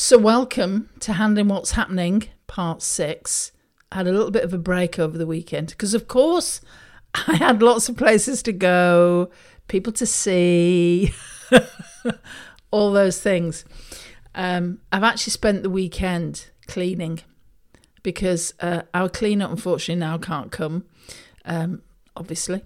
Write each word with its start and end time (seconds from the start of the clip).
So, 0.00 0.16
welcome 0.16 0.90
to 1.00 1.14
Handling 1.14 1.48
What's 1.48 1.72
Happening, 1.72 2.28
part 2.46 2.82
six. 2.82 3.50
I 3.90 3.96
had 3.96 4.06
a 4.06 4.12
little 4.12 4.30
bit 4.30 4.44
of 4.44 4.54
a 4.54 4.58
break 4.58 4.96
over 4.96 5.18
the 5.18 5.26
weekend 5.26 5.70
because, 5.70 5.92
of 5.92 6.06
course, 6.06 6.60
I 7.26 7.34
had 7.34 7.60
lots 7.62 7.88
of 7.88 7.96
places 7.96 8.40
to 8.44 8.52
go, 8.52 9.28
people 9.66 9.92
to 9.94 10.06
see, 10.06 11.12
all 12.70 12.92
those 12.92 13.20
things. 13.20 13.64
Um, 14.36 14.78
I've 14.92 15.02
actually 15.02 15.32
spent 15.32 15.64
the 15.64 15.68
weekend 15.68 16.48
cleaning 16.68 17.18
because 18.04 18.54
uh, 18.60 18.82
our 18.94 19.08
cleaner, 19.08 19.48
unfortunately, 19.50 19.98
now 19.98 20.16
can't 20.16 20.52
come. 20.52 20.84
Um, 21.44 21.82
obviously. 22.18 22.62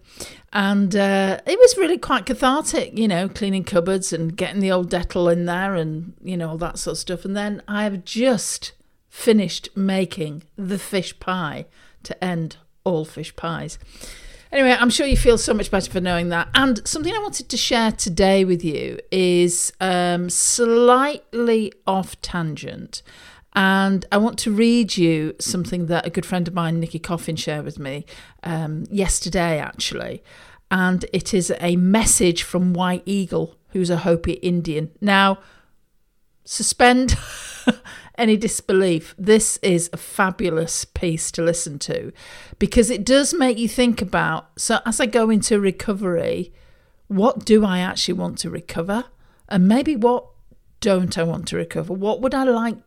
And 0.53 0.96
uh, 0.96 1.41
it 1.46 1.59
was 1.59 1.77
really 1.77 1.98
quite 1.98 2.27
cathartic, 2.27 2.96
you 2.98 3.07
know, 3.07 3.29
cleaning 3.29 3.64
cupboards 3.64 4.12
and 4.12 4.37
getting 4.37 4.61
the 4.61 4.73
old 4.73 4.91
Dettol 4.91 5.32
in 5.32 5.45
there 5.45 5.75
and, 5.75 6.14
you 6.23 6.37
know, 6.37 6.51
all 6.51 6.59
that 6.59 6.79
sort 6.79 6.93
of 6.93 6.98
stuff. 6.98 7.25
And 7.25 7.37
then 7.37 7.62
I 7.69 7.84
have 7.84 8.05
just 8.05 8.73
finished 9.09 9.69
making 9.77 10.43
the 10.57 10.79
fish 10.79 11.19
pie 11.20 11.66
to 12.02 12.24
end 12.24 12.57
all 12.84 13.05
fish 13.05 13.34
pies. 13.37 13.79
Anyway, 14.51 14.77
I'm 14.79 14.91
sure 14.91 15.07
you 15.07 15.16
feel 15.16 15.38
so 15.38 15.55
much 15.55 15.71
better 15.71 15.91
for 15.91 16.01
knowing 16.01 16.29
that. 16.29 16.48
And 16.55 16.87
something 16.87 17.15
I 17.15 17.19
wanted 17.19 17.48
to 17.48 17.57
share 17.57 17.91
today 17.91 18.45
with 18.45 18.62
you 18.62 18.98
is 19.10 19.73
um, 19.80 20.29
slightly 20.29 21.73
off 21.87 22.21
tangent. 22.21 23.02
And 23.55 24.06
I 24.11 24.16
want 24.16 24.38
to 24.41 24.51
read 24.51 24.97
you 24.97 25.34
something 25.38 25.87
that 25.87 26.06
a 26.06 26.10
good 26.10 26.24
friend 26.24 26.48
of 26.48 26.55
mine, 26.55 26.80
Nikki 26.80 26.98
Coffin, 26.98 27.37
shared 27.37 27.65
with 27.65 27.79
me 27.79 28.06
um, 28.43 28.87
yesterday, 28.91 29.59
actually. 29.59 30.23
And 30.70 31.05
it 31.12 31.34
is 31.34 31.52
a 31.60 31.77
message 31.77 32.43
from 32.45 32.73
White 32.73 33.02
Eagle, 33.05 33.57
who's 33.70 33.91
a 33.91 33.98
Hopi 33.98 34.33
Indian. 34.34 34.91
Now, 35.02 35.38
suspend 36.45 37.16
any 38.19 38.38
disbelief. 38.38 39.15
This 39.19 39.59
is 39.59 39.91
a 39.93 39.98
fabulous 39.98 40.87
piece 40.87 41.30
to 41.32 41.43
listen 41.43 41.79
to 41.80 42.13
because 42.59 42.88
it 42.88 43.04
does 43.04 43.35
make 43.35 43.59
you 43.59 43.69
think 43.69 44.01
about. 44.01 44.59
So, 44.59 44.79
as 44.87 44.98
I 44.98 45.07
go 45.07 45.29
into 45.29 45.60
recovery, 45.60 46.54
what 47.09 47.45
do 47.45 47.66
I 47.66 47.80
actually 47.80 48.15
want 48.15 48.38
to 48.38 48.51
recover? 48.51 49.04
And 49.48 49.69
maybe 49.69 49.95
what 49.95 50.26
don't 50.80 51.19
I 51.19 51.23
want 51.23 51.48
to 51.48 51.57
recover? 51.57 51.93
What 51.93 52.23
would 52.23 52.35
I 52.35 52.45
like 52.45 52.79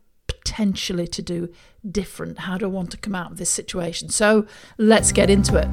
potentially 0.56 1.06
to 1.06 1.22
do 1.22 1.50
different? 1.92 2.40
How 2.40 2.58
do 2.58 2.64
I 2.64 2.70
want 2.70 2.90
to 2.92 2.98
come 2.98 3.14
out 3.14 3.30
of 3.30 3.38
this 3.38 3.50
situation? 3.50 4.08
So 4.08 4.48
let's 4.78 5.12
get 5.12 5.30
into 5.30 5.58
it. 5.58 5.68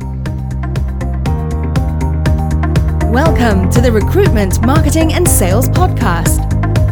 Welcome 3.12 3.70
to 3.70 3.80
the 3.80 3.92
Recruitment, 3.92 4.60
Marketing 4.66 5.12
and 5.12 5.28
Sales 5.28 5.69
Podcast. 5.69 6.41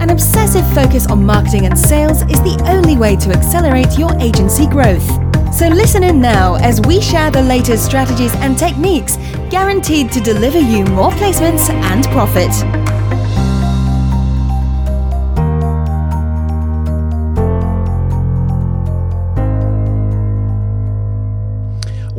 An 0.00 0.10
obsessive 0.10 0.64
focus 0.72 1.08
on 1.08 1.26
marketing 1.26 1.66
and 1.66 1.76
sales 1.76 2.22
is 2.22 2.40
the 2.42 2.64
only 2.68 2.96
way 2.96 3.16
to 3.16 3.30
accelerate 3.30 3.98
your 3.98 4.16
agency 4.20 4.68
growth. 4.68 5.04
So 5.52 5.66
listen 5.66 6.04
in 6.04 6.20
now 6.20 6.54
as 6.60 6.80
we 6.82 7.00
share 7.00 7.32
the 7.32 7.42
latest 7.42 7.84
strategies 7.84 8.32
and 8.36 8.56
techniques 8.56 9.16
guaranteed 9.50 10.12
to 10.12 10.20
deliver 10.20 10.60
you 10.60 10.84
more 10.84 11.10
placements 11.10 11.68
and 11.70 12.04
profit. 12.10 12.52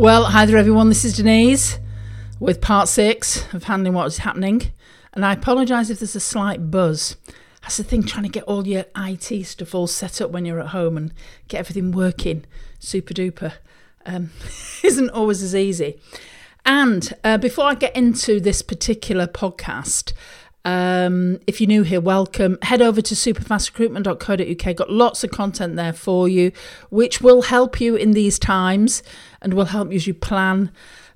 Well, 0.01 0.23
hi 0.23 0.47
there, 0.47 0.57
everyone. 0.57 0.89
This 0.89 1.05
is 1.05 1.17
Denise 1.17 1.77
with 2.39 2.59
part 2.59 2.89
six 2.89 3.45
of 3.53 3.65
handling 3.65 3.93
what 3.93 4.07
is 4.07 4.17
happening. 4.17 4.71
And 5.13 5.23
I 5.23 5.33
apologise 5.33 5.91
if 5.91 5.99
there's 5.99 6.15
a 6.15 6.19
slight 6.19 6.71
buzz. 6.71 7.17
That's 7.61 7.77
the 7.77 7.83
thing, 7.83 8.01
trying 8.01 8.23
to 8.23 8.29
get 8.29 8.45
all 8.45 8.67
your 8.67 8.85
IT 8.97 9.45
stuff 9.45 9.75
all 9.75 9.85
set 9.85 10.19
up 10.19 10.31
when 10.31 10.43
you're 10.43 10.59
at 10.59 10.69
home 10.69 10.97
and 10.97 11.13
get 11.49 11.59
everything 11.59 11.91
working 11.91 12.45
super 12.79 13.13
duper 13.13 13.53
um, 14.07 14.31
isn't 14.83 15.11
always 15.11 15.43
as 15.43 15.53
easy. 15.53 15.99
And 16.65 17.13
uh, 17.23 17.37
before 17.37 17.65
I 17.65 17.75
get 17.75 17.95
into 17.95 18.39
this 18.39 18.63
particular 18.63 19.27
podcast, 19.27 20.13
um, 20.63 21.39
if 21.47 21.59
you're 21.59 21.67
new 21.67 21.83
here, 21.83 22.01
welcome. 22.01 22.57
Head 22.61 22.81
over 22.81 23.01
to 23.01 23.15
superfastrecruitment.co.uk. 23.15 24.75
Got 24.75 24.91
lots 24.91 25.23
of 25.23 25.31
content 25.31 25.75
there 25.75 25.93
for 25.93 26.29
you, 26.29 26.51
which 26.89 27.21
will 27.21 27.43
help 27.43 27.81
you 27.81 27.95
in 27.95 28.11
these 28.11 28.37
times 28.37 29.01
and 29.41 29.53
will 29.53 29.65
help 29.65 29.89
you 29.89 29.95
as 29.95 30.07
you 30.07 30.13
plan 30.13 30.71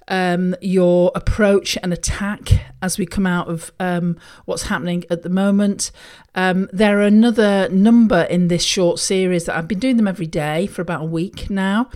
um, 0.07 0.55
your 0.61 1.11
approach 1.15 1.77
and 1.81 1.91
attack 1.91 2.73
as 2.81 2.97
we 2.97 3.05
come 3.05 3.25
out 3.25 3.47
of 3.47 3.71
um, 3.79 4.17
what's 4.45 4.63
happening 4.63 5.03
at 5.09 5.23
the 5.23 5.29
moment. 5.29 5.91
Um, 6.35 6.69
there 6.71 6.99
are 6.99 7.03
another 7.03 7.69
number 7.69 8.23
in 8.23 8.47
this 8.47 8.63
short 8.63 8.99
series 8.99 9.45
that 9.45 9.57
I've 9.57 9.67
been 9.67 9.79
doing 9.79 9.97
them 9.97 10.07
every 10.07 10.27
day 10.27 10.67
for 10.67 10.81
about 10.81 11.01
a 11.01 11.05
week 11.05 11.49
now. 11.49 11.89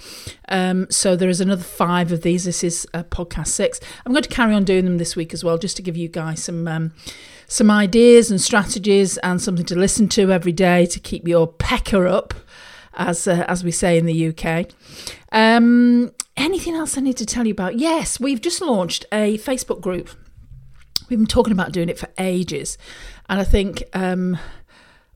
Um, 0.48 0.88
so 0.90 1.16
there 1.16 1.30
is 1.30 1.42
another 1.42 1.64
five 1.64 2.12
of 2.12 2.22
these. 2.22 2.46
This 2.46 2.64
is 2.64 2.88
uh, 2.94 3.04
podcast 3.04 3.48
six. 3.48 3.80
I'm 4.06 4.12
going 4.12 4.24
to 4.24 4.30
carry 4.30 4.54
on 4.54 4.64
doing 4.64 4.86
them 4.86 4.98
this 4.98 5.16
week 5.16 5.34
as 5.34 5.44
well, 5.44 5.58
just 5.58 5.76
to 5.78 5.84
give 5.84 5.98
you 5.98 6.08
guys 6.08 6.44
some 6.44 6.68
um, 6.68 6.94
some 7.50 7.72
ideas 7.72 8.30
and 8.30 8.40
strategies 8.40 9.18
and 9.18 9.42
something 9.42 9.66
to 9.66 9.76
listen 9.76 10.08
to 10.08 10.32
every 10.32 10.52
day 10.52 10.86
to 10.86 11.00
keep 11.00 11.28
your 11.28 11.48
pecker 11.48 12.08
up, 12.08 12.36
as 12.94 13.28
uh, 13.28 13.44
as 13.48 13.64
we 13.64 13.72
say 13.72 13.98
in 13.98 14.06
the 14.06 14.28
UK. 14.28 14.70
Um, 15.32 16.12
anything 16.38 16.76
else 16.76 16.98
I 16.98 17.02
need 17.02 17.18
to 17.18 17.26
tell 17.26 17.48
you 17.48 17.52
about? 17.52 17.80
Yes, 17.80 18.20
we've 18.20 18.40
just 18.40 18.62
launched 18.62 19.06
a 19.12 19.40
Facebook 19.40 19.82
group. 19.82 20.10
We've 21.10 21.18
been 21.18 21.26
talking 21.26 21.52
about 21.52 21.72
doing 21.72 21.90
it 21.90 21.98
for 21.98 22.08
ages, 22.20 22.78
and 23.28 23.42
I 23.42 23.44
think 23.44 23.84
um, 23.94 24.38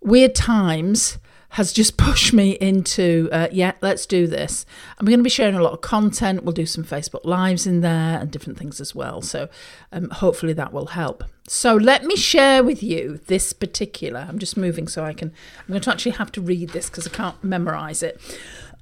weird 0.02 0.34
times 0.34 1.20
has 1.53 1.72
just 1.72 1.97
pushed 1.97 2.34
me 2.34 2.52
into, 2.52 3.30
uh, 3.31 3.47
yeah, 3.52 3.74
let's 3.81 4.06
do 4.06 4.28
this. 4.28 4.66
I'm 4.97 5.06
going 5.06 5.19
to 5.19 5.24
be 5.24 5.30
sharing 5.30 5.56
a 5.56 5.62
lot 5.62 5.74
of 5.74 5.81
content. 5.81 6.44
We'll 6.44 6.53
do 6.53 6.66
some 6.66 6.84
Facebook 6.84 7.25
Lives 7.25 7.68
in 7.68 7.81
there 7.81 8.19
and 8.19 8.31
different 8.31 8.58
things 8.58 8.81
as 8.81 8.96
well. 8.96 9.22
So 9.22 9.50
um, 9.92 10.09
hopefully 10.09 10.53
that 10.53 10.74
will 10.74 10.88
help. 10.88 11.24
So 11.47 11.75
let 11.75 12.06
me 12.06 12.16
share 12.16 12.63
with 12.63 12.81
you 12.81 13.19
this 13.28 13.53
particular. 13.53 14.25
I'm 14.28 14.40
just 14.40 14.58
moving 14.58 14.88
so 14.88 15.03
I 15.03 15.13
can, 15.13 15.31
I'm 15.59 15.68
going 15.68 15.81
to 15.81 15.92
actually 15.92 16.13
have 16.13 16.31
to 16.34 16.42
read 16.42 16.69
this 16.69 16.90
because 16.90 17.08
I 17.08 17.12
can't 17.12 17.44
memorize 17.44 18.02
it. 18.02 18.19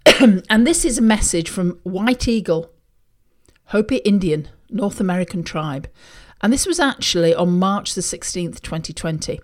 and 0.50 0.66
this 0.66 0.86
is 0.86 0.98
a 0.98 1.02
message 1.02 1.50
from 1.50 1.80
White 1.84 2.28
Eagle, 2.28 2.72
Hopi 3.66 3.98
Indian, 3.98 4.48
North 4.70 5.02
American 5.02 5.44
tribe. 5.44 5.90
And 6.42 6.54
this 6.54 6.66
was 6.66 6.80
actually 6.80 7.36
on 7.36 7.60
March 7.60 7.96
the 7.96 8.02
16th, 8.02 8.62
2020. 8.62 9.40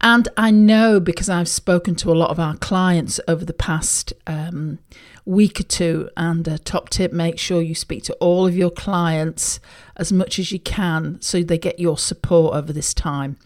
And 0.00 0.28
I 0.36 0.50
know 0.50 1.00
because 1.00 1.28
I've 1.28 1.48
spoken 1.48 1.94
to 1.96 2.12
a 2.12 2.14
lot 2.14 2.30
of 2.30 2.38
our 2.38 2.56
clients 2.56 3.18
over 3.26 3.44
the 3.44 3.52
past 3.52 4.12
um, 4.26 4.78
week 5.24 5.60
or 5.60 5.64
two. 5.64 6.08
And 6.16 6.46
a 6.46 6.58
top 6.58 6.88
tip 6.88 7.12
make 7.12 7.38
sure 7.38 7.60
you 7.60 7.74
speak 7.74 8.04
to 8.04 8.14
all 8.14 8.46
of 8.46 8.56
your 8.56 8.70
clients 8.70 9.60
as 9.96 10.12
much 10.12 10.38
as 10.38 10.52
you 10.52 10.60
can 10.60 11.20
so 11.20 11.42
they 11.42 11.58
get 11.58 11.80
your 11.80 11.98
support 11.98 12.54
over 12.54 12.72
this 12.72 12.94
time. 12.94 13.36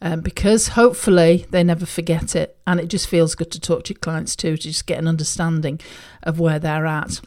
Um, 0.00 0.20
because 0.20 0.68
hopefully 0.68 1.46
they 1.50 1.64
never 1.64 1.86
forget 1.86 2.36
it. 2.36 2.56
And 2.66 2.78
it 2.78 2.86
just 2.86 3.08
feels 3.08 3.34
good 3.34 3.50
to 3.52 3.60
talk 3.60 3.84
to 3.84 3.94
your 3.94 4.00
clients 4.00 4.36
too, 4.36 4.56
to 4.56 4.62
just 4.62 4.86
get 4.86 4.98
an 4.98 5.08
understanding 5.08 5.80
of 6.22 6.38
where 6.38 6.58
they're 6.58 6.86
at. 6.86 7.20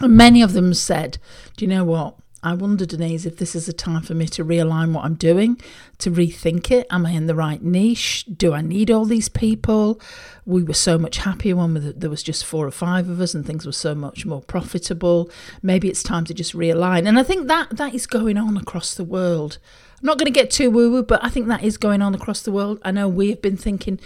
And 0.00 0.16
many 0.16 0.42
of 0.42 0.52
them 0.52 0.74
said, 0.74 1.18
Do 1.56 1.64
you 1.64 1.68
know 1.68 1.84
what? 1.84 2.16
I 2.46 2.54
wonder, 2.54 2.86
Denise, 2.86 3.26
if 3.26 3.38
this 3.38 3.56
is 3.56 3.68
a 3.68 3.72
time 3.72 4.02
for 4.02 4.14
me 4.14 4.28
to 4.28 4.44
realign 4.44 4.92
what 4.92 5.04
I'm 5.04 5.16
doing, 5.16 5.60
to 5.98 6.12
rethink 6.12 6.70
it. 6.70 6.86
Am 6.92 7.04
I 7.04 7.10
in 7.10 7.26
the 7.26 7.34
right 7.34 7.60
niche? 7.60 8.24
Do 8.26 8.52
I 8.52 8.60
need 8.60 8.88
all 8.88 9.04
these 9.04 9.28
people? 9.28 10.00
We 10.44 10.62
were 10.62 10.72
so 10.72 10.96
much 10.96 11.16
happier 11.16 11.56
when 11.56 11.92
there 11.96 12.08
was 12.08 12.22
just 12.22 12.46
four 12.46 12.64
or 12.64 12.70
five 12.70 13.08
of 13.08 13.20
us 13.20 13.34
and 13.34 13.44
things 13.44 13.66
were 13.66 13.72
so 13.72 13.96
much 13.96 14.24
more 14.24 14.40
profitable. 14.40 15.28
Maybe 15.60 15.88
it's 15.88 16.04
time 16.04 16.24
to 16.26 16.34
just 16.34 16.54
realign. 16.54 17.08
And 17.08 17.18
I 17.18 17.24
think 17.24 17.48
that 17.48 17.78
that 17.78 17.94
is 17.94 18.06
going 18.06 18.38
on 18.38 18.56
across 18.56 18.94
the 18.94 19.02
world. 19.02 19.58
I'm 20.00 20.06
not 20.06 20.16
going 20.16 20.32
to 20.32 20.40
get 20.40 20.48
too 20.48 20.70
woo 20.70 20.92
woo, 20.92 21.02
but 21.02 21.24
I 21.24 21.30
think 21.30 21.48
that 21.48 21.64
is 21.64 21.76
going 21.76 22.00
on 22.00 22.14
across 22.14 22.42
the 22.42 22.52
world. 22.52 22.78
I 22.84 22.92
know 22.92 23.08
we 23.08 23.30
have 23.30 23.42
been 23.42 23.56
thinking, 23.56 23.98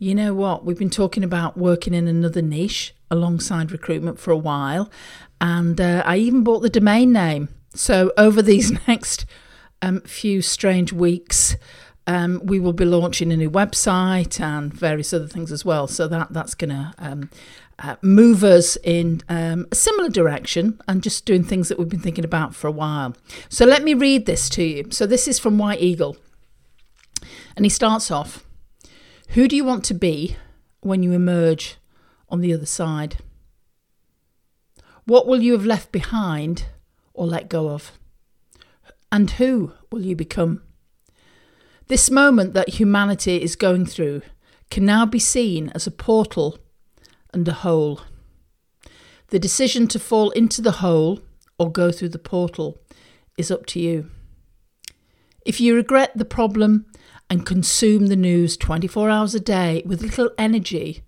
you 0.00 0.16
know 0.16 0.34
what, 0.34 0.64
we've 0.64 0.76
been 0.76 0.90
talking 0.90 1.22
about 1.22 1.56
working 1.56 1.94
in 1.94 2.08
another 2.08 2.42
niche 2.42 2.92
alongside 3.08 3.70
recruitment 3.70 4.18
for 4.18 4.32
a 4.32 4.36
while. 4.36 4.90
And 5.40 5.80
uh, 5.80 6.02
I 6.04 6.16
even 6.16 6.42
bought 6.42 6.62
the 6.62 6.68
domain 6.68 7.12
name 7.12 7.50
so, 7.74 8.12
over 8.16 8.40
these 8.40 8.72
next 8.88 9.26
um, 9.82 10.00
few 10.02 10.40
strange 10.42 10.92
weeks, 10.92 11.56
um, 12.06 12.40
we 12.44 12.60
will 12.60 12.72
be 12.72 12.84
launching 12.84 13.32
a 13.32 13.36
new 13.36 13.50
website 13.50 14.40
and 14.40 14.72
various 14.72 15.12
other 15.12 15.26
things 15.26 15.50
as 15.50 15.64
well. 15.64 15.86
So 15.86 16.06
that 16.08 16.32
that's 16.32 16.54
going 16.54 16.70
to 16.70 16.92
um, 16.98 17.30
uh, 17.78 17.96
move 18.02 18.44
us 18.44 18.76
in 18.82 19.22
um, 19.28 19.66
a 19.72 19.74
similar 19.74 20.08
direction 20.08 20.80
and 20.86 21.02
just 21.02 21.24
doing 21.24 21.44
things 21.44 21.68
that 21.68 21.78
we've 21.78 21.88
been 21.88 22.00
thinking 22.00 22.24
about 22.24 22.54
for 22.54 22.68
a 22.68 22.72
while. 22.72 23.16
So 23.48 23.64
let 23.64 23.82
me 23.82 23.94
read 23.94 24.26
this 24.26 24.48
to 24.50 24.62
you. 24.62 24.86
So 24.90 25.06
this 25.06 25.26
is 25.26 25.38
from 25.38 25.58
White 25.58 25.80
Eagle, 25.80 26.16
and 27.56 27.64
he 27.64 27.70
starts 27.70 28.10
off: 28.10 28.44
"Who 29.30 29.48
do 29.48 29.56
you 29.56 29.64
want 29.64 29.84
to 29.86 29.94
be 29.94 30.36
when 30.80 31.02
you 31.02 31.12
emerge 31.12 31.76
on 32.28 32.40
the 32.40 32.52
other 32.52 32.66
side? 32.66 33.16
What 35.06 35.26
will 35.26 35.42
you 35.42 35.52
have 35.52 35.66
left 35.66 35.90
behind?" 35.90 36.66
Or 37.14 37.26
let 37.26 37.48
go 37.48 37.70
of? 37.70 37.92
And 39.10 39.30
who 39.30 39.72
will 39.90 40.02
you 40.02 40.14
become? 40.14 40.62
This 41.86 42.10
moment 42.10 42.54
that 42.54 42.80
humanity 42.80 43.42
is 43.42 43.56
going 43.56 43.86
through 43.86 44.22
can 44.70 44.84
now 44.84 45.06
be 45.06 45.18
seen 45.18 45.70
as 45.74 45.86
a 45.86 45.90
portal 45.90 46.58
and 47.32 47.46
a 47.46 47.52
hole. 47.52 48.00
The 49.28 49.38
decision 49.38 49.88
to 49.88 49.98
fall 49.98 50.30
into 50.30 50.60
the 50.60 50.72
hole 50.82 51.20
or 51.58 51.70
go 51.70 51.92
through 51.92 52.10
the 52.10 52.18
portal 52.18 52.80
is 53.38 53.50
up 53.50 53.66
to 53.66 53.80
you. 53.80 54.10
If 55.44 55.60
you 55.60 55.74
regret 55.74 56.12
the 56.14 56.24
problem 56.24 56.86
and 57.28 57.46
consume 57.46 58.06
the 58.06 58.16
news 58.16 58.56
24 58.56 59.10
hours 59.10 59.34
a 59.34 59.40
day 59.40 59.82
with 59.84 60.02
little 60.02 60.30
energy, 60.38 61.02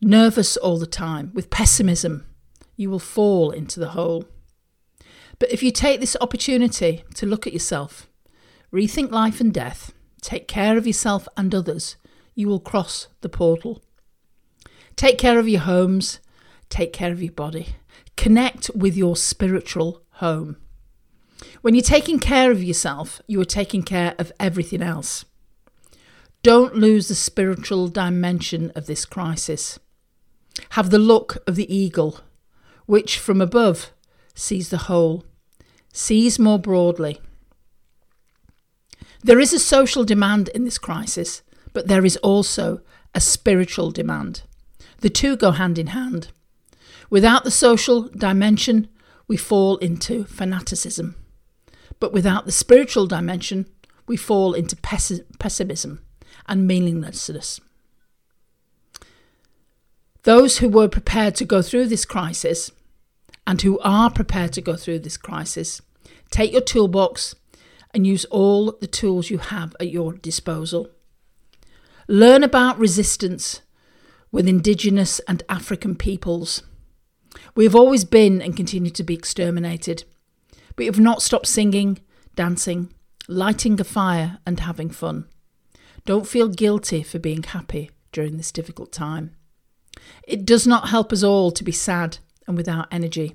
nervous 0.00 0.56
all 0.56 0.78
the 0.78 0.86
time, 0.86 1.30
with 1.34 1.50
pessimism, 1.50 2.26
you 2.76 2.90
will 2.90 2.98
fall 2.98 3.50
into 3.50 3.80
the 3.80 3.90
hole. 3.90 4.24
But 5.38 5.52
if 5.52 5.62
you 5.62 5.70
take 5.70 6.00
this 6.00 6.16
opportunity 6.20 7.04
to 7.14 7.26
look 7.26 7.46
at 7.46 7.52
yourself, 7.52 8.08
rethink 8.72 9.10
life 9.10 9.40
and 9.40 9.52
death, 9.52 9.92
take 10.20 10.48
care 10.48 10.76
of 10.76 10.86
yourself 10.86 11.28
and 11.36 11.54
others, 11.54 11.96
you 12.34 12.48
will 12.48 12.60
cross 12.60 13.08
the 13.20 13.28
portal. 13.28 13.82
Take 14.96 15.18
care 15.18 15.38
of 15.38 15.48
your 15.48 15.60
homes, 15.60 16.20
take 16.68 16.92
care 16.92 17.12
of 17.12 17.22
your 17.22 17.32
body, 17.32 17.76
connect 18.16 18.70
with 18.74 18.96
your 18.96 19.16
spiritual 19.16 20.02
home. 20.12 20.56
When 21.60 21.74
you're 21.74 21.82
taking 21.82 22.18
care 22.18 22.50
of 22.50 22.62
yourself, 22.62 23.20
you 23.28 23.40
are 23.40 23.44
taking 23.44 23.82
care 23.84 24.14
of 24.18 24.32
everything 24.40 24.82
else. 24.82 25.24
Don't 26.42 26.74
lose 26.74 27.08
the 27.08 27.14
spiritual 27.14 27.88
dimension 27.88 28.72
of 28.74 28.86
this 28.86 29.04
crisis. 29.04 29.78
Have 30.70 30.90
the 30.90 30.98
look 30.98 31.38
of 31.46 31.54
the 31.56 31.72
eagle, 31.72 32.20
which 32.86 33.18
from 33.18 33.40
above 33.40 33.92
sees 34.34 34.70
the 34.70 34.78
whole, 34.78 35.24
sees 35.98 36.38
more 36.38 36.60
broadly. 36.60 37.20
There 39.24 39.40
is 39.40 39.52
a 39.52 39.58
social 39.58 40.04
demand 40.04 40.48
in 40.50 40.62
this 40.62 40.78
crisis, 40.78 41.42
but 41.72 41.88
there 41.88 42.04
is 42.04 42.16
also 42.18 42.82
a 43.16 43.20
spiritual 43.20 43.90
demand. 43.90 44.42
The 45.00 45.10
two 45.10 45.36
go 45.36 45.50
hand 45.50 45.76
in 45.76 45.88
hand. 45.88 46.28
Without 47.10 47.42
the 47.42 47.50
social 47.50 48.02
dimension, 48.02 48.86
we 49.26 49.36
fall 49.36 49.76
into 49.78 50.24
fanaticism. 50.24 51.16
But 51.98 52.12
without 52.12 52.46
the 52.46 52.52
spiritual 52.52 53.08
dimension, 53.08 53.66
we 54.06 54.16
fall 54.16 54.54
into 54.54 54.76
pessimism 54.76 56.00
and 56.46 56.66
meaninglessness. 56.66 57.60
Those 60.22 60.58
who 60.58 60.68
were 60.68 60.88
prepared 60.88 61.34
to 61.36 61.44
go 61.44 61.60
through 61.60 61.88
this 61.88 62.04
crisis 62.04 62.70
and 63.48 63.60
who 63.62 63.80
are 63.80 64.10
prepared 64.10 64.52
to 64.52 64.60
go 64.60 64.76
through 64.76 65.00
this 65.00 65.16
crisis, 65.16 65.82
take 66.30 66.52
your 66.52 66.60
toolbox 66.60 67.34
and 67.92 68.06
use 68.06 68.24
all 68.26 68.72
the 68.80 68.86
tools 68.86 69.30
you 69.30 69.38
have 69.38 69.74
at 69.80 69.90
your 69.90 70.12
disposal. 70.14 70.90
Learn 72.06 72.42
about 72.42 72.78
resistance 72.78 73.62
with 74.30 74.48
Indigenous 74.48 75.20
and 75.20 75.42
African 75.48 75.96
peoples. 75.96 76.62
We 77.54 77.64
have 77.64 77.74
always 77.74 78.04
been 78.04 78.42
and 78.42 78.56
continue 78.56 78.90
to 78.90 79.02
be 79.02 79.14
exterminated, 79.14 80.04
we 80.78 80.86
have 80.86 81.00
not 81.00 81.22
stopped 81.22 81.48
singing, 81.48 81.98
dancing, 82.36 82.92
lighting 83.26 83.80
a 83.80 83.84
fire, 83.84 84.38
and 84.46 84.60
having 84.60 84.90
fun. 84.90 85.26
Don't 86.06 86.26
feel 86.26 86.48
guilty 86.48 87.02
for 87.02 87.18
being 87.18 87.42
happy 87.42 87.90
during 88.12 88.36
this 88.36 88.52
difficult 88.52 88.92
time. 88.92 89.34
It 90.26 90.46
does 90.46 90.66
not 90.66 90.88
help 90.88 91.12
us 91.12 91.24
all 91.24 91.50
to 91.50 91.64
be 91.64 91.72
sad 91.72 92.18
and 92.46 92.56
without 92.56 92.86
energy. 92.92 93.34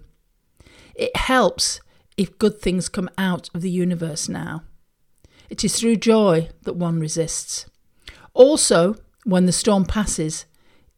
It 0.96 1.16
helps 1.16 1.82
if 2.18 2.38
good 2.38 2.60
things 2.60 2.90
come 2.90 3.10
out 3.18 3.50
of 3.54 3.62
the 3.62 3.72
universe 3.72 4.30
now. 4.30 4.64
It 5.50 5.64
is 5.64 5.80
through 5.80 5.98
joy 5.98 6.50
that 6.64 6.76
one 6.76 7.00
resists. 7.00 7.66
Also, 8.34 8.96
when 9.24 9.46
the 9.46 9.52
storm 9.52 9.86
passes, 9.86 10.46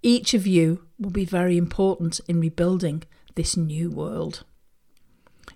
each 0.01 0.33
of 0.33 0.47
you 0.47 0.85
will 0.99 1.09
be 1.09 1.25
very 1.25 1.57
important 1.57 2.21
in 2.27 2.39
rebuilding 2.39 3.03
this 3.35 3.57
new 3.57 3.89
world. 3.89 4.43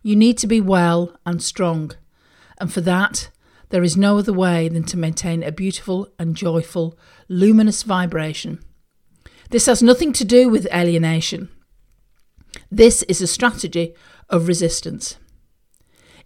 You 0.01 0.15
need 0.15 0.37
to 0.39 0.47
be 0.47 0.61
well 0.61 1.17
and 1.25 1.41
strong, 1.41 1.91
and 2.59 2.71
for 2.71 2.81
that, 2.81 3.29
there 3.69 3.83
is 3.83 3.95
no 3.95 4.17
other 4.17 4.33
way 4.33 4.67
than 4.67 4.83
to 4.85 4.97
maintain 4.97 5.43
a 5.43 5.51
beautiful 5.51 6.09
and 6.17 6.35
joyful, 6.35 6.97
luminous 7.27 7.83
vibration. 7.83 8.59
This 9.51 9.67
has 9.67 9.81
nothing 9.81 10.13
to 10.13 10.25
do 10.25 10.49
with 10.49 10.67
alienation. 10.73 11.49
This 12.71 13.03
is 13.03 13.21
a 13.21 13.27
strategy 13.27 13.93
of 14.29 14.47
resistance. 14.47 15.17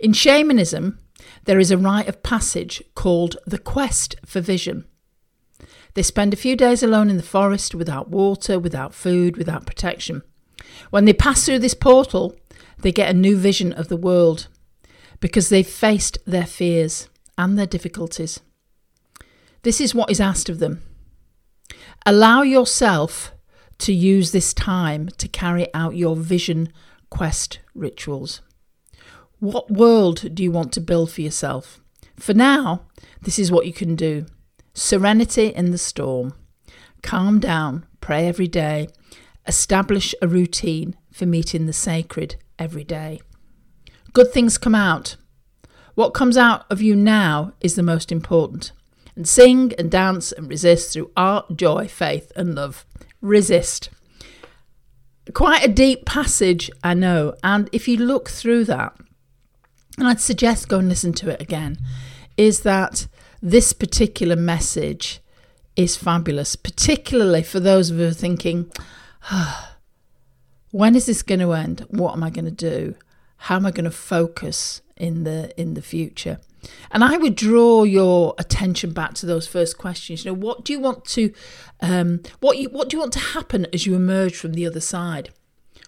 In 0.03 0.11
shamanism, 0.11 0.99
there 1.45 1.59
is 1.59 1.71
a 1.71 1.77
rite 1.77 2.09
of 2.09 2.23
passage 2.23 2.83
called 2.93 3.37
the 3.45 3.57
quest 3.57 4.17
for 4.25 4.41
vision. 4.41 4.83
They 5.93 6.03
spend 6.03 6.33
a 6.33 6.43
few 6.43 6.57
days 6.57 6.83
alone 6.83 7.09
in 7.09 7.15
the 7.15 7.23
forest 7.23 7.73
without 7.73 8.09
water, 8.09 8.59
without 8.59 8.93
food, 8.93 9.37
without 9.37 9.65
protection. 9.65 10.21
When 10.89 11.05
they 11.05 11.13
pass 11.13 11.45
through 11.45 11.59
this 11.59 11.73
portal, 11.73 12.35
they 12.79 12.91
get 12.91 13.11
a 13.11 13.17
new 13.17 13.37
vision 13.37 13.71
of 13.71 13.87
the 13.87 13.95
world 13.95 14.49
because 15.21 15.47
they've 15.47 15.65
faced 15.65 16.17
their 16.25 16.45
fears 16.45 17.07
and 17.37 17.57
their 17.57 17.65
difficulties. 17.65 18.41
This 19.61 19.79
is 19.79 19.95
what 19.95 20.11
is 20.11 20.19
asked 20.19 20.49
of 20.49 20.59
them. 20.59 20.81
Allow 22.05 22.41
yourself 22.41 23.31
to 23.77 23.93
use 23.93 24.33
this 24.33 24.53
time 24.53 25.07
to 25.17 25.29
carry 25.29 25.73
out 25.73 25.95
your 25.95 26.17
vision 26.17 26.73
quest 27.09 27.59
rituals. 27.73 28.41
What 29.43 29.69
world 29.69 30.33
do 30.33 30.41
you 30.41 30.51
want 30.51 30.71
to 30.73 30.81
build 30.81 31.11
for 31.11 31.21
yourself? 31.21 31.81
For 32.15 32.33
now, 32.33 32.85
this 33.21 33.37
is 33.37 33.51
what 33.51 33.65
you 33.65 33.73
can 33.73 33.95
do 33.95 34.25
serenity 34.73 35.47
in 35.47 35.71
the 35.71 35.77
storm. 35.77 36.33
Calm 37.01 37.39
down, 37.39 37.85
pray 37.99 38.27
every 38.27 38.47
day, 38.47 38.87
establish 39.45 40.15
a 40.21 40.27
routine 40.27 40.95
for 41.11 41.25
meeting 41.25 41.65
the 41.65 41.73
sacred 41.73 42.37
every 42.57 42.85
day. 42.85 43.21
Good 44.13 44.31
things 44.31 44.57
come 44.57 44.75
out 44.75 45.17
what 45.95 46.13
comes 46.15 46.37
out 46.37 46.65
of 46.71 46.81
you 46.81 46.95
now 46.95 47.53
is 47.61 47.75
the 47.75 47.83
most 47.83 48.11
important. 48.11 48.71
And 49.15 49.27
sing 49.27 49.73
and 49.77 49.91
dance 49.91 50.31
and 50.31 50.49
resist 50.49 50.93
through 50.93 51.11
art, 51.15 51.55
joy, 51.55 51.87
faith, 51.87 52.31
and 52.35 52.55
love. 52.55 52.83
Resist. 53.21 53.89
Quite 55.33 55.63
a 55.63 55.71
deep 55.71 56.05
passage, 56.05 56.71
I 56.83 56.95
know. 56.95 57.35
And 57.43 57.69
if 57.71 57.87
you 57.87 57.97
look 57.97 58.29
through 58.29 58.65
that, 58.65 58.95
and 59.97 60.07
I'd 60.07 60.19
suggest 60.19 60.69
go 60.69 60.79
and 60.79 60.89
listen 60.89 61.13
to 61.13 61.29
it 61.29 61.41
again, 61.41 61.77
is 62.37 62.61
that 62.61 63.07
this 63.41 63.73
particular 63.73 64.35
message 64.35 65.19
is 65.75 65.97
fabulous, 65.97 66.55
particularly 66.55 67.43
for 67.43 67.59
those 67.59 67.89
of 67.89 67.97
you 67.97 68.03
who 68.03 68.09
are 68.09 68.13
thinking, 68.13 68.71
oh, 69.31 69.75
when 70.71 70.95
is 70.95 71.05
this 71.05 71.21
going 71.21 71.39
to 71.39 71.53
end? 71.53 71.85
What 71.89 72.13
am 72.13 72.23
I 72.23 72.29
going 72.29 72.45
to 72.45 72.51
do? 72.51 72.95
How 73.37 73.55
am 73.55 73.65
I 73.65 73.71
going 73.71 73.85
to 73.85 73.91
focus 73.91 74.81
in 74.95 75.23
the 75.23 75.59
in 75.59 75.73
the 75.73 75.81
future? 75.81 76.39
And 76.91 77.03
I 77.03 77.17
would 77.17 77.35
draw 77.35 77.83
your 77.83 78.35
attention 78.37 78.93
back 78.93 79.13
to 79.15 79.25
those 79.25 79.47
first 79.47 79.77
questions. 79.77 80.23
You 80.23 80.31
know, 80.31 80.37
what 80.37 80.63
do 80.63 80.71
you 80.71 80.79
want 80.79 81.03
to, 81.05 81.33
um, 81.81 82.21
what 82.39 82.57
you 82.57 82.69
what 82.69 82.89
do 82.89 82.95
you 82.95 83.01
want 83.01 83.13
to 83.13 83.19
happen 83.19 83.67
as 83.73 83.85
you 83.85 83.95
emerge 83.95 84.37
from 84.37 84.53
the 84.53 84.65
other 84.65 84.79
side? 84.79 85.31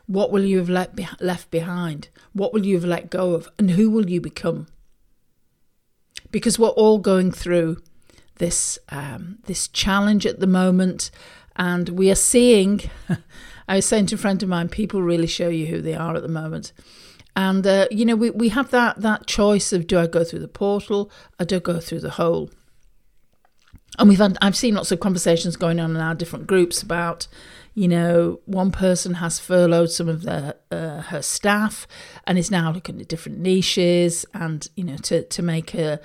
What 0.07 0.31
will 0.31 0.43
you 0.43 0.57
have 0.59 0.69
let 0.69 0.95
be- 0.95 1.07
left 1.19 1.49
behind? 1.51 2.09
What 2.33 2.53
will 2.53 2.65
you 2.65 2.75
have 2.75 2.85
let 2.85 3.09
go 3.09 3.33
of? 3.33 3.49
And 3.57 3.71
who 3.71 3.89
will 3.89 4.09
you 4.09 4.21
become? 4.21 4.67
Because 6.31 6.59
we're 6.59 6.69
all 6.69 6.99
going 6.99 7.31
through 7.31 7.81
this 8.35 8.77
um, 8.89 9.39
this 9.45 9.67
challenge 9.67 10.25
at 10.25 10.39
the 10.39 10.47
moment, 10.47 11.11
and 11.55 11.89
we 11.89 12.11
are 12.11 12.15
seeing. 12.15 12.81
I 13.67 13.77
was 13.77 13.85
saying 13.85 14.07
to 14.07 14.15
a 14.15 14.19
friend 14.19 14.43
of 14.43 14.49
mine, 14.49 14.69
people 14.69 15.01
really 15.01 15.25
show 15.25 15.49
you 15.49 15.65
who 15.65 15.81
they 15.81 15.95
are 15.95 16.15
at 16.15 16.21
the 16.21 16.27
moment. 16.27 16.71
And 17.35 17.65
uh, 17.65 17.87
you 17.89 18.05
know, 18.05 18.15
we, 18.15 18.29
we 18.29 18.49
have 18.49 18.71
that 18.71 19.01
that 19.01 19.27
choice 19.27 19.73
of 19.73 19.87
do 19.87 19.99
I 19.99 20.07
go 20.07 20.23
through 20.23 20.39
the 20.39 20.47
portal 20.47 21.11
or 21.39 21.45
do 21.45 21.57
I 21.57 21.59
go 21.59 21.79
through 21.79 22.01
the 22.01 22.11
hole? 22.11 22.49
And 23.97 24.09
we've 24.09 24.19
had 24.19 24.37
I've 24.41 24.55
seen 24.55 24.75
lots 24.75 24.91
of 24.91 24.99
conversations 24.99 25.55
going 25.55 25.79
on 25.79 25.91
in 25.91 25.97
our 26.01 26.15
different 26.15 26.47
groups 26.47 26.81
about, 26.81 27.27
you 27.73 27.87
know, 27.87 28.39
one 28.45 28.71
person 28.71 29.15
has 29.15 29.39
furloughed 29.39 29.91
some 29.91 30.09
of 30.09 30.23
their 30.23 30.55
uh, 30.71 31.01
her 31.01 31.21
staff 31.21 31.87
and 32.25 32.37
is 32.37 32.51
now 32.51 32.71
looking 32.71 32.99
at 32.99 33.07
different 33.07 33.39
niches 33.39 34.25
and 34.33 34.69
you 34.75 34.83
know 34.83 34.97
to 34.97 35.23
to 35.23 35.41
make 35.41 35.73
a 35.73 35.99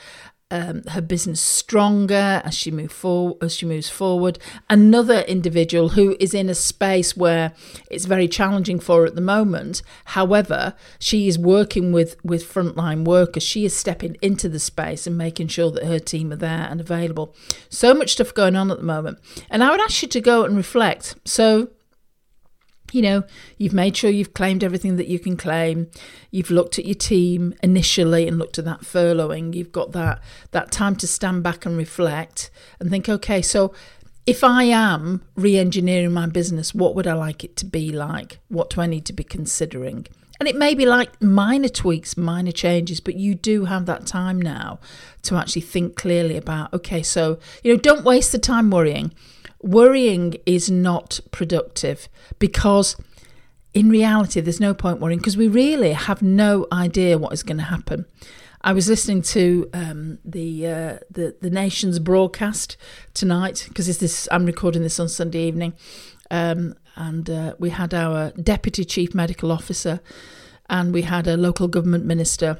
um, 0.50 0.82
her 0.88 1.00
business 1.00 1.40
stronger 1.40 2.42
as 2.44 2.54
she 2.54 2.70
move 2.70 2.92
forward 2.92 3.36
as 3.42 3.54
she 3.54 3.66
moves 3.66 3.88
forward. 3.88 4.38
Another 4.68 5.20
individual 5.20 5.90
who 5.90 6.16
is 6.18 6.34
in 6.34 6.48
a 6.48 6.54
space 6.54 7.16
where 7.16 7.52
it's 7.90 8.04
very 8.04 8.28
challenging 8.28 8.80
for 8.80 9.00
her 9.00 9.06
at 9.06 9.14
the 9.14 9.20
moment. 9.20 9.82
However, 10.06 10.74
she 10.98 11.28
is 11.28 11.38
working 11.38 11.92
with 11.92 12.16
with 12.24 12.44
frontline 12.44 13.04
workers. 13.04 13.42
She 13.42 13.64
is 13.64 13.74
stepping 13.76 14.16
into 14.20 14.48
the 14.48 14.58
space 14.58 15.06
and 15.06 15.16
making 15.16 15.48
sure 15.48 15.70
that 15.70 15.84
her 15.84 15.98
team 15.98 16.32
are 16.32 16.36
there 16.36 16.66
and 16.70 16.80
available. 16.80 17.34
So 17.68 17.94
much 17.94 18.12
stuff 18.12 18.34
going 18.34 18.56
on 18.56 18.70
at 18.70 18.78
the 18.78 18.84
moment, 18.84 19.18
and 19.48 19.62
I 19.62 19.70
would 19.70 19.80
ask 19.80 20.02
you 20.02 20.08
to 20.08 20.20
go 20.20 20.44
and 20.44 20.56
reflect. 20.56 21.16
So 21.24 21.70
you 22.92 23.02
know, 23.02 23.24
you've 23.58 23.72
made 23.72 23.96
sure 23.96 24.10
you've 24.10 24.34
claimed 24.34 24.64
everything 24.64 24.96
that 24.96 25.08
you 25.08 25.18
can 25.18 25.36
claim. 25.36 25.90
You've 26.30 26.50
looked 26.50 26.78
at 26.78 26.84
your 26.84 26.94
team 26.94 27.54
initially 27.62 28.26
and 28.26 28.38
looked 28.38 28.58
at 28.58 28.64
that 28.64 28.80
furloughing. 28.80 29.54
You've 29.54 29.72
got 29.72 29.92
that 29.92 30.20
that 30.50 30.70
time 30.70 30.96
to 30.96 31.06
stand 31.06 31.42
back 31.42 31.66
and 31.66 31.76
reflect 31.76 32.50
and 32.78 32.90
think, 32.90 33.08
okay, 33.08 33.42
so 33.42 33.72
if 34.26 34.44
I 34.44 34.64
am 34.64 35.22
re 35.34 35.58
engineering 35.58 36.12
my 36.12 36.26
business, 36.26 36.74
what 36.74 36.94
would 36.94 37.06
I 37.06 37.14
like 37.14 37.42
it 37.44 37.56
to 37.56 37.66
be 37.66 37.90
like? 37.90 38.38
What 38.48 38.70
do 38.70 38.80
I 38.80 38.86
need 38.86 39.04
to 39.06 39.12
be 39.12 39.24
considering? 39.24 40.06
And 40.38 40.48
it 40.48 40.56
may 40.56 40.74
be 40.74 40.86
like 40.86 41.20
minor 41.20 41.68
tweaks, 41.68 42.16
minor 42.16 42.52
changes, 42.52 42.98
but 42.98 43.14
you 43.14 43.34
do 43.34 43.66
have 43.66 43.84
that 43.86 44.06
time 44.06 44.40
now 44.40 44.80
to 45.22 45.36
actually 45.36 45.62
think 45.62 45.96
clearly 45.96 46.36
about, 46.36 46.72
okay, 46.72 47.02
so, 47.02 47.38
you 47.62 47.72
know, 47.72 47.78
don't 47.78 48.04
waste 48.04 48.32
the 48.32 48.38
time 48.38 48.70
worrying. 48.70 49.12
Worrying 49.62 50.36
is 50.46 50.70
not 50.70 51.20
productive 51.30 52.08
because 52.38 52.96
in 53.72 53.88
reality, 53.88 54.40
there's 54.40 54.60
no 54.60 54.74
point 54.74 55.00
worrying 55.00 55.18
because 55.18 55.36
we 55.36 55.48
really 55.48 55.92
have 55.92 56.22
no 56.22 56.66
idea 56.72 57.18
what 57.18 57.32
is 57.32 57.42
going 57.42 57.58
to 57.58 57.64
happen. 57.64 58.06
I 58.62 58.72
was 58.72 58.88
listening 58.88 59.22
to 59.22 59.70
um, 59.72 60.18
the, 60.24 60.66
uh, 60.66 60.98
the 61.10 61.36
the 61.40 61.50
nation's 61.50 61.98
broadcast 61.98 62.76
tonight 63.14 63.64
because 63.68 63.98
this 63.98 64.28
I'm 64.30 64.44
recording 64.44 64.82
this 64.82 65.00
on 65.00 65.08
Sunday 65.08 65.44
evening, 65.44 65.72
um, 66.30 66.74
and 66.96 67.30
uh, 67.30 67.54
we 67.58 67.70
had 67.70 67.94
our 67.94 68.32
deputy 68.32 68.84
chief 68.84 69.14
medical 69.14 69.50
officer, 69.50 70.00
and 70.68 70.92
we 70.92 71.02
had 71.02 71.26
a 71.26 71.36
local 71.36 71.68
government 71.68 72.04
minister 72.04 72.58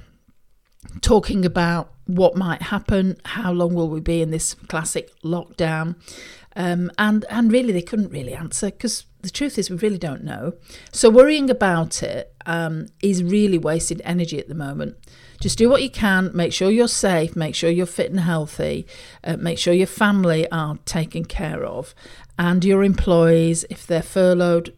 talking 1.03 1.45
about 1.45 1.93
what 2.07 2.35
might 2.35 2.63
happen, 2.63 3.17
how 3.25 3.53
long 3.53 3.75
will 3.75 3.89
we 3.89 4.01
be 4.01 4.23
in 4.23 4.31
this 4.31 4.55
classic 4.55 5.11
lockdown, 5.23 5.97
um, 6.61 6.91
and 6.99 7.25
and 7.31 7.51
really 7.51 7.73
they 7.73 7.81
couldn't 7.81 8.11
really 8.11 8.35
answer 8.35 8.67
because 8.67 9.07
the 9.23 9.31
truth 9.31 9.59
is 9.59 9.71
we 9.71 9.77
really 9.77 9.99
don't 9.99 10.23
know. 10.23 10.53
So 10.93 11.09
worrying 11.09 11.49
about 11.49 12.03
it 12.03 12.35
um, 12.45 12.89
is 13.03 13.25
really 13.25 13.57
wasted 13.57 14.03
energy 14.05 14.39
at 14.39 14.49
the 14.49 14.55
moment. 14.55 14.97
Just 15.41 15.57
do 15.57 15.71
what 15.71 15.83
you 15.83 15.89
can. 15.89 16.31
Make 16.35 16.53
sure 16.53 16.71
you're 16.71 16.87
safe. 16.87 17.35
Make 17.35 17.55
sure 17.55 17.71
you're 17.71 17.87
fit 17.87 18.11
and 18.11 18.21
healthy. 18.21 18.87
Uh, 19.25 19.39
make 19.39 19.59
sure 19.59 19.73
your 19.73 19.87
family 19.87 20.51
are 20.51 20.77
taken 20.85 21.25
care 21.25 21.65
of, 21.65 21.95
and 22.39 22.63
your 22.63 22.85
employees, 22.85 23.65
if 23.71 23.87
they're 23.87 24.03
furloughed, 24.03 24.75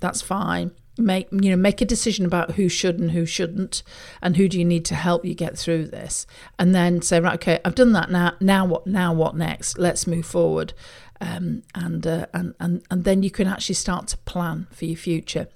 that's 0.00 0.22
fine. 0.22 0.72
Make 1.00 1.28
you 1.32 1.50
know 1.50 1.56
make 1.56 1.80
a 1.80 1.84
decision 1.84 2.24
about 2.24 2.52
who 2.52 2.68
should 2.68 2.98
and 2.98 3.10
who 3.12 3.26
shouldn't, 3.26 3.82
and 4.22 4.36
who 4.36 4.48
do 4.48 4.58
you 4.58 4.64
need 4.64 4.84
to 4.86 4.94
help 4.94 5.24
you 5.24 5.34
get 5.34 5.58
through 5.58 5.86
this, 5.86 6.26
and 6.58 6.74
then 6.74 7.02
say 7.02 7.20
right, 7.20 7.34
okay, 7.34 7.58
I've 7.64 7.74
done 7.74 7.92
that 7.92 8.10
now. 8.10 8.34
Now 8.40 8.64
what? 8.66 8.86
Now 8.86 9.12
what 9.12 9.34
next? 9.34 9.78
Let's 9.78 10.06
move 10.06 10.26
forward, 10.26 10.72
um, 11.20 11.62
and, 11.74 12.06
uh, 12.06 12.26
and 12.34 12.54
and 12.60 12.82
and 12.90 13.04
then 13.04 13.22
you 13.22 13.30
can 13.30 13.48
actually 13.48 13.76
start 13.76 14.08
to 14.08 14.18
plan 14.18 14.66
for 14.70 14.84
your 14.84 14.96
future. 14.96 15.48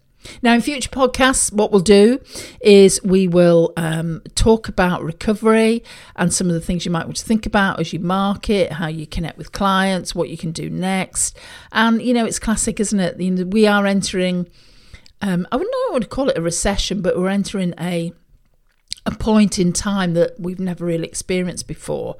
Now, 0.42 0.54
in 0.54 0.60
future 0.60 0.88
podcasts, 0.90 1.52
what 1.52 1.70
we'll 1.70 1.82
do 1.82 2.20
is 2.60 3.00
we 3.04 3.28
will 3.28 3.72
um, 3.76 4.22
talk 4.34 4.68
about 4.68 5.02
recovery 5.02 5.84
and 6.16 6.32
some 6.32 6.48
of 6.48 6.54
the 6.54 6.60
things 6.60 6.84
you 6.84 6.90
might 6.90 7.04
want 7.04 7.16
to 7.16 7.24
think 7.24 7.46
about 7.46 7.80
as 7.80 7.92
you 7.92 8.00
market, 8.00 8.72
how 8.72 8.86
you 8.86 9.06
connect 9.06 9.38
with 9.38 9.52
clients, 9.52 10.14
what 10.14 10.28
you 10.30 10.38
can 10.38 10.52
do 10.52 10.70
next. 10.70 11.36
And, 11.72 12.00
you 12.00 12.14
know, 12.14 12.24
it's 12.24 12.38
classic, 12.38 12.80
isn't 12.80 13.00
it? 13.00 13.48
We 13.48 13.66
are 13.66 13.86
entering, 13.86 14.48
um, 15.24 15.48
I 15.50 15.56
wouldn't 15.56 15.74
know 15.74 15.92
what 15.94 16.02
to 16.02 16.08
call 16.08 16.28
it 16.28 16.36
a 16.36 16.42
recession, 16.42 17.00
but 17.00 17.18
we're 17.18 17.30
entering 17.30 17.72
a 17.80 18.12
a 19.06 19.10
point 19.10 19.58
in 19.58 19.72
time 19.72 20.14
that 20.14 20.38
we've 20.38 20.60
never 20.60 20.84
really 20.84 21.06
experienced 21.06 21.66
before. 21.66 22.16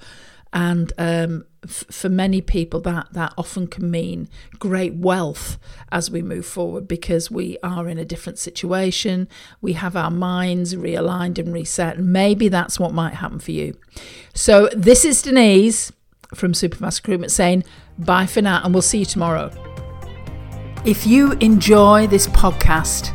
And 0.53 0.93
um, 0.99 1.45
f- 1.65 1.85
for 1.91 2.09
many 2.09 2.41
people 2.41 2.81
that 2.81 3.13
that 3.13 3.35
often 3.37 3.67
can 3.67 3.91
mean 3.91 4.29
great 4.59 4.95
wealth 4.95 5.59
as 5.93 6.11
we 6.11 6.23
move 6.23 6.47
forward 6.47 6.89
because 6.89 7.31
we 7.31 7.59
are 7.63 7.89
in 7.89 7.99
a 7.99 8.05
different 8.07 8.39
situation. 8.39 9.29
We 9.61 9.75
have 9.75 9.97
our 9.97 10.11
minds 10.11 10.75
realigned 10.75 11.39
and 11.39 11.53
reset. 11.53 11.99
And 11.99 12.11
maybe 12.11 12.49
that's 12.49 12.81
what 12.81 12.95
might 12.95 13.15
happen 13.15 13.39
for 13.39 13.51
you. 13.51 13.77
So 14.33 14.71
this 14.75 15.05
is 15.05 15.21
denise 15.21 15.93
from 16.35 16.53
superfast 16.53 17.03
recruitment 17.03 17.33
saying 17.33 17.65
bye 17.99 18.27
for 18.27 18.41
now 18.41 18.61
and 18.65 18.75
we'll 18.75 18.83
see 18.83 19.01
you 19.01 19.05
tomorrow 19.05 19.51
if 20.85 21.07
you 21.07 21.33
enjoy 21.41 22.07
this 22.07 22.27
podcast 22.27 23.13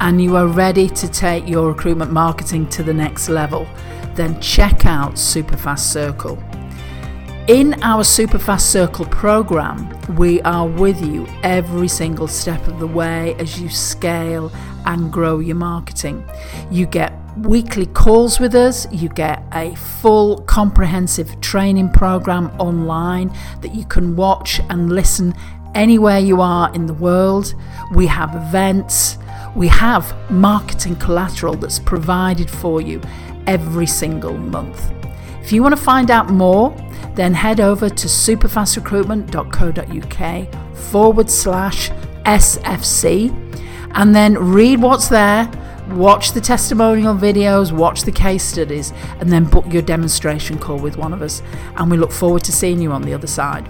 and 0.00 0.22
you 0.22 0.36
are 0.36 0.46
ready 0.46 0.88
to 0.88 1.08
take 1.08 1.48
your 1.48 1.68
recruitment 1.68 2.12
marketing 2.12 2.68
to 2.68 2.84
the 2.84 2.94
next 2.94 3.28
level 3.28 3.66
then 4.14 4.40
check 4.40 4.86
out 4.86 5.14
superfast 5.14 5.80
circle 5.80 6.40
in 7.48 7.74
our 7.82 8.04
Superfast 8.04 8.60
Circle 8.60 9.06
program, 9.06 9.88
we 10.14 10.40
are 10.42 10.68
with 10.68 11.04
you 11.04 11.26
every 11.42 11.88
single 11.88 12.28
step 12.28 12.64
of 12.68 12.78
the 12.78 12.86
way 12.86 13.34
as 13.40 13.60
you 13.60 13.68
scale 13.68 14.52
and 14.86 15.12
grow 15.12 15.40
your 15.40 15.56
marketing. 15.56 16.24
You 16.70 16.86
get 16.86 17.12
weekly 17.38 17.86
calls 17.86 18.38
with 18.38 18.54
us, 18.54 18.86
you 18.92 19.08
get 19.08 19.42
a 19.52 19.74
full 19.74 20.42
comprehensive 20.42 21.40
training 21.40 21.90
program 21.90 22.50
online 22.60 23.34
that 23.62 23.74
you 23.74 23.84
can 23.84 24.14
watch 24.14 24.60
and 24.70 24.92
listen 24.92 25.34
anywhere 25.74 26.18
you 26.18 26.40
are 26.40 26.74
in 26.74 26.86
the 26.86 26.94
world. 26.94 27.54
We 27.92 28.06
have 28.06 28.34
events, 28.34 29.18
we 29.54 29.68
have 29.68 30.16
marketing 30.30 30.96
collateral 30.96 31.54
that's 31.54 31.78
provided 31.78 32.50
for 32.50 32.80
you 32.80 33.00
every 33.46 33.86
single 33.86 34.36
month. 34.36 34.92
If 35.42 35.52
you 35.52 35.62
want 35.62 35.76
to 35.76 35.82
find 35.82 36.10
out 36.10 36.30
more, 36.30 36.74
then 37.14 37.34
head 37.34 37.60
over 37.60 37.88
to 37.88 38.06
superfastrecruitment.co.uk 38.06 40.76
forward 40.76 41.30
slash 41.30 41.90
SFC 42.24 43.50
and 43.94 44.14
then 44.14 44.38
read 44.38 44.80
what's 44.80 45.08
there, 45.08 45.50
watch 45.88 46.32
the 46.32 46.40
testimonial 46.40 47.14
videos, 47.14 47.72
watch 47.72 48.02
the 48.02 48.12
case 48.12 48.44
studies, 48.44 48.92
and 49.18 49.32
then 49.32 49.44
book 49.44 49.64
your 49.72 49.82
demonstration 49.82 50.58
call 50.58 50.78
with 50.78 50.96
one 50.96 51.12
of 51.12 51.22
us. 51.22 51.42
And 51.76 51.90
we 51.90 51.96
look 51.96 52.12
forward 52.12 52.44
to 52.44 52.52
seeing 52.52 52.80
you 52.80 52.92
on 52.92 53.02
the 53.02 53.14
other 53.14 53.26
side. 53.26 53.68